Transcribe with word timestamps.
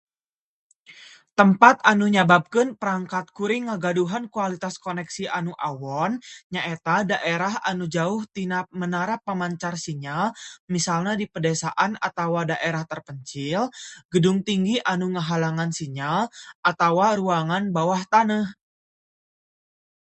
Tempat 1.39 1.75
anu 1.91 2.05
nyababkeun 2.15 2.69
perangkat 2.81 3.25
kuring 3.37 3.63
ngagaduhan 3.69 4.25
kualitas 4.35 4.75
koneksi 4.85 5.23
anu 5.37 5.51
awon 5.69 6.11
nyaeta 6.53 6.95
daerah 7.11 7.53
anu 7.69 7.85
jauh 7.95 8.21
tina 8.35 8.59
menara 8.81 9.15
pamancar 9.27 9.73
sinyal, 9.85 10.25
misalna 10.73 11.11
di 11.21 11.25
pedesaan 11.33 11.91
atawa 12.07 12.41
daerah 12.51 12.81
terpencil, 12.91 13.61
gedung 14.13 14.39
tinggi 14.47 14.75
anu 14.91 15.05
ngahalangan 15.13 15.69
sinyal, 15.79 16.21
atawa 16.71 17.05
ruangan 17.21 17.63
bawah 17.75 18.01
taneuh. 18.11 18.47